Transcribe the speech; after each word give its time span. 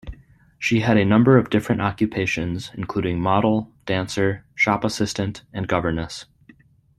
She 0.57 0.79
had 0.79 0.97
a 0.97 1.05
number 1.05 1.37
of 1.37 1.51
different 1.51 1.79
occupations, 1.81 2.71
including 2.73 3.21
model, 3.21 3.71
dancer, 3.85 4.43
shop 4.55 4.83
assistant 4.83 5.43
and 5.53 5.67
governess. 5.67 6.25